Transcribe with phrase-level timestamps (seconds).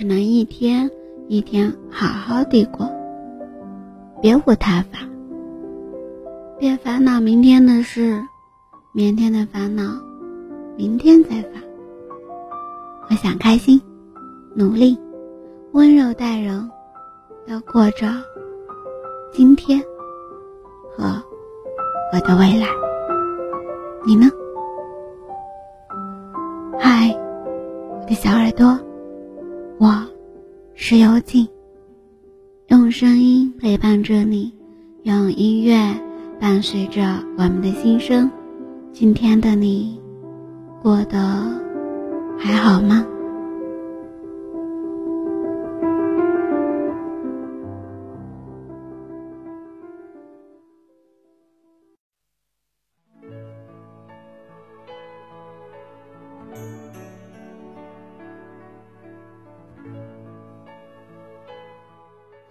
[0.00, 0.90] 只能一天
[1.28, 2.88] 一天好好地过，
[4.22, 4.98] 别无他法。
[6.58, 8.18] 别烦恼明天的事，
[8.94, 9.82] 明天的烦恼，
[10.74, 11.62] 明天再烦。
[13.10, 13.78] 我想开心，
[14.54, 14.98] 努力，
[15.72, 16.70] 温柔待人，
[17.44, 18.06] 要过着
[19.34, 19.78] 今天
[20.96, 21.22] 和
[22.10, 22.66] 我的未来。
[24.06, 24.30] 你呢？
[26.78, 27.14] 嗨，
[28.00, 28.80] 我的小耳朵，
[29.80, 30.06] 我
[30.74, 31.48] 是幽静，
[32.66, 34.52] 用声音陪伴着你，
[35.04, 35.98] 用音乐。
[36.38, 38.30] 伴随着我们的心声，
[38.92, 39.98] 今天的你
[40.82, 41.18] 过得
[42.38, 43.06] 还好吗？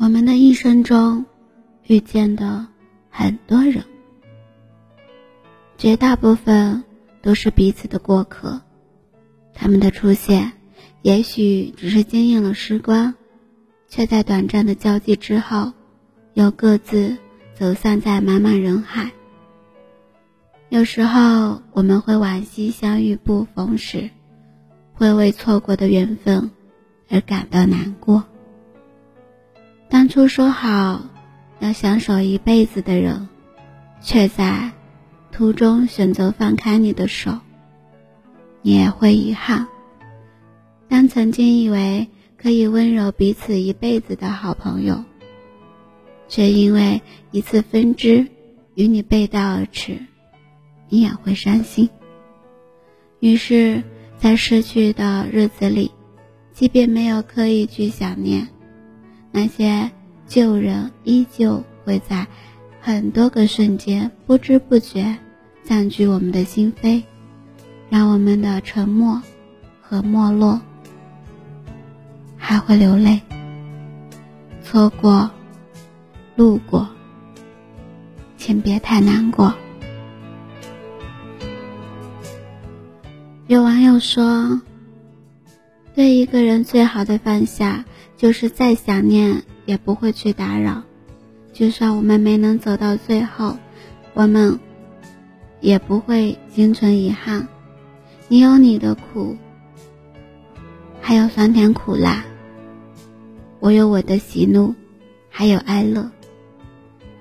[0.10, 1.24] 我们的一生中
[1.86, 2.66] 遇见的。
[3.12, 3.84] 很多人，
[5.78, 6.84] 绝大部分
[7.22, 8.60] 都是彼此的过客。
[9.54, 10.54] 他们的出现，
[11.04, 13.14] 也许只是惊艳了时光，
[13.88, 15.74] 却在短暂的交际之后，
[16.34, 17.16] 又各自
[17.54, 19.12] 走散在茫茫人海。
[20.70, 24.10] 有时候，我们会惋惜相遇不逢时，
[24.92, 26.50] 会为错过的缘分
[27.12, 28.24] 而感到难过。
[29.90, 31.02] 当初说好。
[31.62, 33.28] 要相守一辈子的人，
[34.02, 34.72] 却在
[35.30, 37.38] 途中选择放开你的手，
[38.62, 39.68] 你也会遗憾。
[40.88, 45.04] 当曾经以为可以温柔彼此一辈子的好朋友，
[46.30, 47.02] 却因为
[47.32, 48.26] 一次分支
[48.74, 50.00] 与你背道而驰，
[50.88, 51.90] 你也会伤心。
[53.20, 53.84] 于是，
[54.18, 55.92] 在失去的日子里，
[56.54, 58.48] 即便没有刻意去想念
[59.32, 59.90] 那些。
[60.30, 62.28] 旧人依旧会在
[62.80, 65.18] 很多个瞬间不知不觉
[65.64, 67.02] 占据我们的心扉，
[67.90, 69.20] 让我们的沉默
[69.82, 70.62] 和没落，
[72.38, 73.20] 还会流泪。
[74.62, 75.28] 错过，
[76.36, 76.88] 路过，
[78.38, 79.52] 请别太难过。
[83.48, 84.62] 有网友说，
[85.96, 87.84] 对一个人最好的放下，
[88.20, 89.42] 就是再想念。
[89.66, 90.82] 也不会去打扰，
[91.54, 93.56] 就算我们没能走到最后，
[94.16, 94.60] 我们
[95.62, 97.48] 也不会心存遗憾。
[98.28, 99.38] 你有你的苦，
[101.00, 102.24] 还有酸甜苦辣；
[103.60, 104.74] 我有我的喜怒，
[105.30, 106.10] 还有哀乐。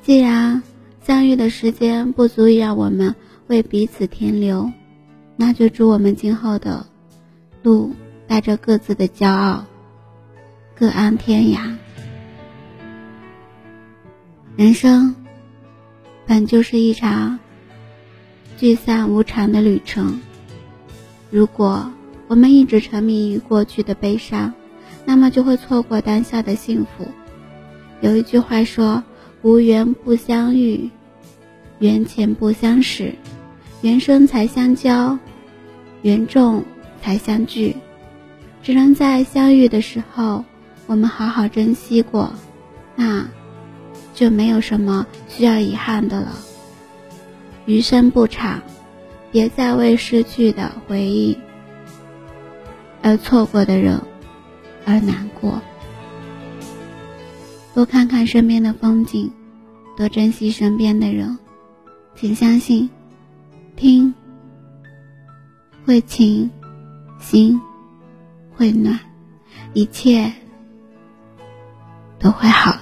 [0.00, 0.62] 既然
[1.02, 3.14] 相遇的时间不足以让我们
[3.48, 4.72] 为彼此停留，
[5.36, 6.86] 那就祝我们今后的
[7.62, 7.92] 路
[8.26, 9.66] 带着各自的骄傲，
[10.78, 11.74] 各安天涯。
[14.56, 15.16] 人生
[16.24, 17.40] 本就是一场
[18.56, 20.20] 聚散无常的旅程。
[21.32, 21.90] 如果
[22.28, 24.54] 我们一直沉迷于过去的悲伤，
[25.04, 27.08] 那么就会错过当下的幸福。
[28.00, 29.02] 有一句话说
[29.42, 30.88] ：“无缘不相遇，
[31.80, 33.12] 缘浅不相识，
[33.82, 35.18] 缘深才相交，
[36.02, 36.62] 缘重
[37.02, 37.74] 才相聚。”
[38.62, 40.44] 只能在相遇的时候，
[40.88, 42.32] 我们好好珍惜过。
[42.96, 43.24] 那。
[44.14, 46.32] 就没有什么需要遗憾的了。
[47.66, 48.60] 余生不长，
[49.30, 51.38] 别再为失去的回忆
[53.00, 54.02] 而错过的人
[54.84, 55.62] 而难过。
[57.74, 59.30] 多看看身边的风景，
[59.96, 61.38] 多珍惜身边的人。
[62.16, 62.90] 请相信，
[63.76, 64.12] 听
[65.86, 66.50] 会晴，
[67.20, 67.60] 心
[68.56, 68.98] 会暖，
[69.74, 70.32] 一切
[72.18, 72.77] 都会好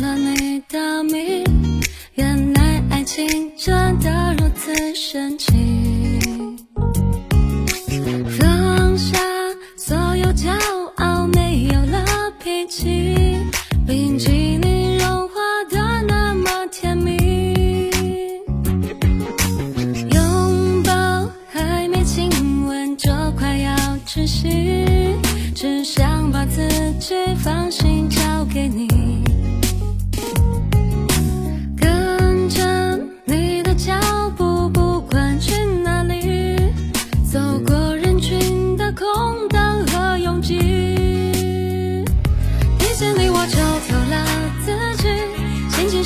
[0.00, 1.44] 了你的名
[2.14, 5.77] 原来爱情真的如此神奇。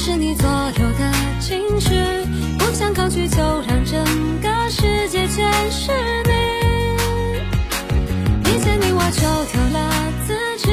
[0.05, 1.95] 是你左右的情绪
[2.59, 4.05] 不想抗拒就让整
[4.41, 5.93] 个世界全是
[6.25, 6.33] 你。
[8.41, 9.23] 遇见你我就
[9.53, 9.79] 丢了
[10.27, 10.73] 自己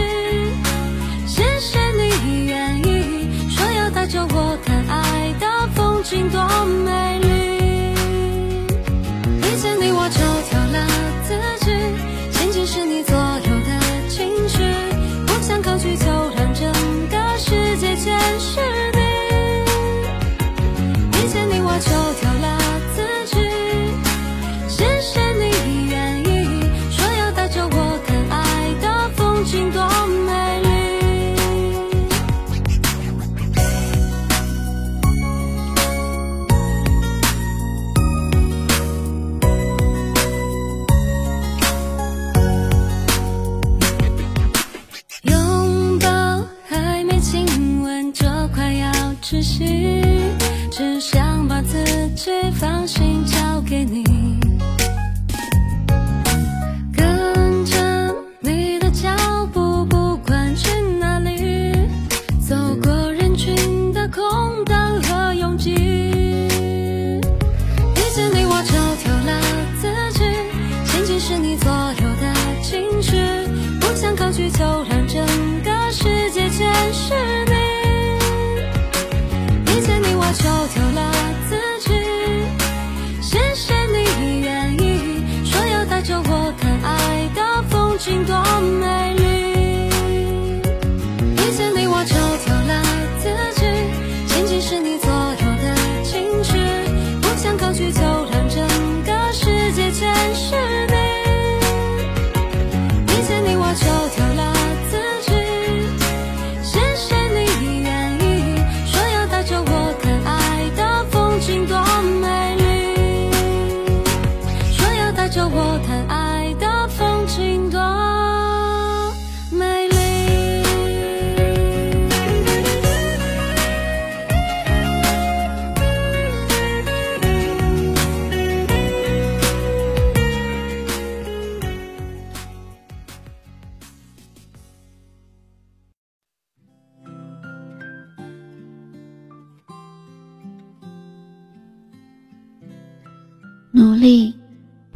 [1.28, 7.49] 谢谢你愿意说要带着我看爱的风景多美丽。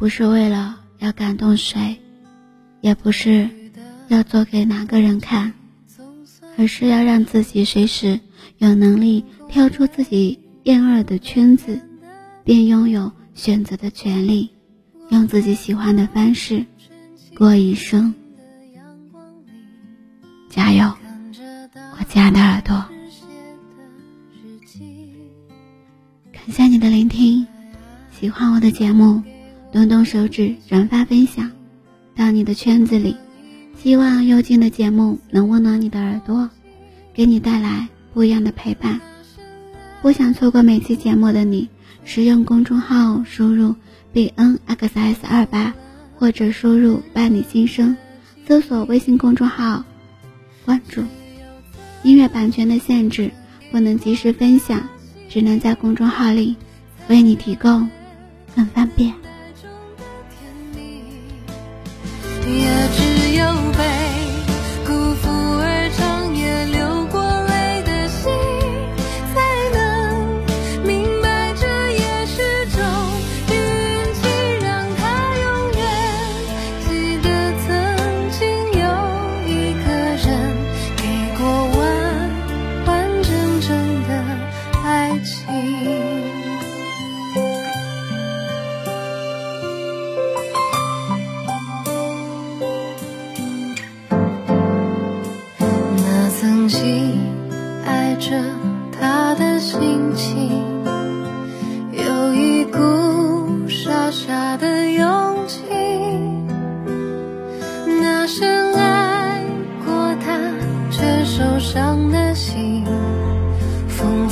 [0.04, 1.98] 不是为了要感动谁，
[2.82, 3.48] 也不是
[4.08, 5.54] 要做给哪个人看，
[6.58, 8.20] 而是要让自己随时
[8.58, 11.80] 有能力跳出自己厌恶的圈子，
[12.44, 14.50] 并拥有选择的权利，
[15.08, 16.66] 用自己喜欢的方式
[17.34, 18.14] 过一生。
[20.50, 20.84] 加油，
[21.98, 22.74] 我亲爱的耳朵！
[26.30, 27.46] 感谢你的聆听。
[28.10, 29.22] 喜欢我的节目，
[29.74, 31.50] 动动手指转发分享
[32.14, 33.16] 到你的圈子里。
[33.76, 36.48] 希望幽静的节目能温暖你的耳朵，
[37.12, 39.00] 给你带来不一样的陪伴。
[40.00, 41.68] 不想错过每期节目的你，
[42.04, 43.74] 使用公众号输入
[44.12, 45.74] b n x s 二八，
[46.14, 47.96] 或者输入伴你心声，
[48.46, 49.84] 搜索微信公众号
[50.64, 51.02] 关注。
[52.04, 53.28] 音乐版权的限制，
[53.72, 54.88] 不能及时分享，
[55.28, 56.54] 只能在公众号里
[57.08, 57.90] 为你提供。
[58.54, 59.23] 很方便。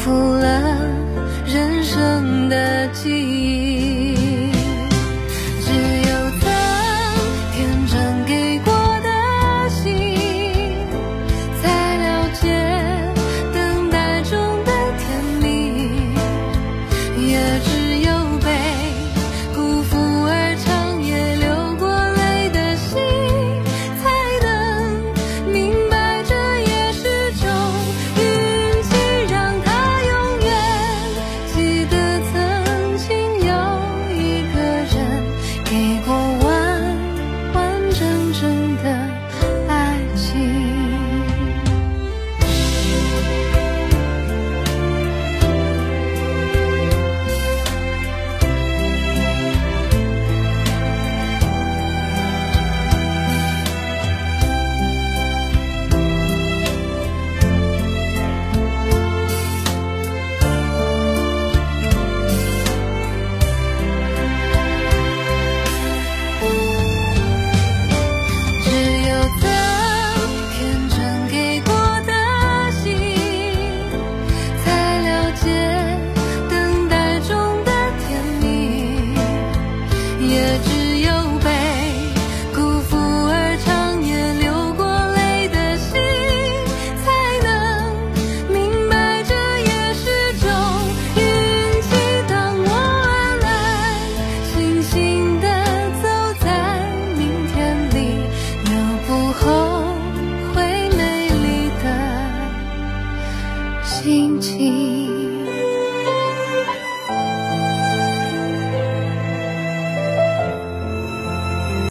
[0.03, 0.42] from